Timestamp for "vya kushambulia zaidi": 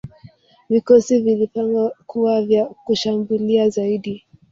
2.41-4.25